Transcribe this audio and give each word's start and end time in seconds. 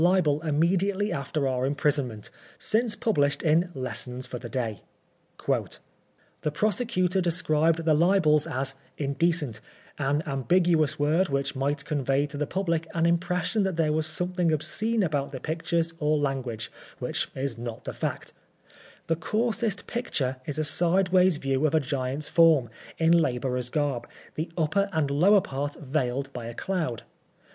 Libel 0.03 0.41
immediately 0.41 1.11
after 1.11 1.47
our 1.47 1.63
imprisonment, 1.63 2.31
since 2.57 2.95
pub 2.95 3.17
lished 3.17 3.43
in" 3.43 3.69
Lessons 3.87 4.25
for 4.25 4.39
the 4.39 4.49
Day 4.49 4.81
":—<*The 6.41 6.51
prosecutor 6.51 7.21
described 7.21 7.85
the 7.85 7.93
libels 7.93 8.47
as 8.47 8.73
*mdecent,' 8.97 9.59
an 9.99 10.23
am 10.25 10.45
biguous 10.45 10.97
word 10.97 11.29
which 11.29 11.55
might 11.55 11.85
convey 11.85 12.25
to 12.25 12.35
the 12.37 12.47
public 12.47 12.87
an 12.95 13.05
impression 13.05 13.61
that 13.61 13.75
there 13.75 13.93
was 13.93 14.07
something 14.07 14.51
obscene 14.51 15.03
about 15.03 15.31
the 15.31 15.39
pictures 15.39 15.93
or 15.99 16.17
Ismguage, 16.19 16.69
which 16.97 17.27
is 17.35 17.59
not 17.59 17.83
the 17.83 17.93
fact 17.93 18.33
The 19.05 19.15
coarsest 19.15 19.85
picture 19.85 20.37
is 20.47 20.57
a 20.57 20.63
sidewise 20.63 21.35
view 21.35 21.67
of 21.67 21.75
a 21.75 21.79
giant's 21.79 22.27
form, 22.27 22.71
in 22.97 23.11
laborer's 23.11 23.69
garb, 23.69 24.07
the 24.33 24.49
upper 24.57 24.89
and 24.93 25.11
lower 25.11 25.41
part 25.41 25.75
veiled 25.75 26.33
by 26.33 26.47
a 26.47 26.55
cloud. 26.55 27.03